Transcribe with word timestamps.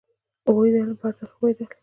هغوی 0.47 0.69
د 0.73 0.75
علم 0.81 0.97
په 1.01 1.05
ارزښت 1.09 1.31
ښه 1.31 1.37
پوهېدل. 1.39 1.67